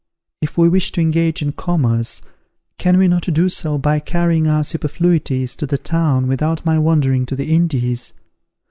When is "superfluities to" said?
4.63-5.67